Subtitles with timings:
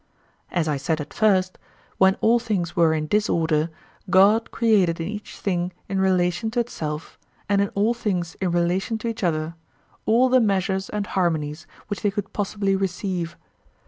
[0.49, 1.59] As I said at first,
[1.99, 3.69] when all things were in disorder
[4.09, 8.97] God created in each thing in relation to itself, and in all things in relation
[8.97, 9.53] to each other,
[10.07, 13.37] all the measures and harmonies which they could possibly receive.